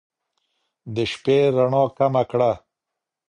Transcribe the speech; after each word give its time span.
د 0.95 0.97
شپې 1.11 1.37
رڼا 1.55 1.83
کمه 1.97 2.23
کړه 2.31 2.51